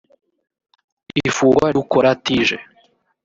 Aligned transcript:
ifungwa 1.27 1.65
ry’ukora 1.71 2.11
tig 2.25 2.47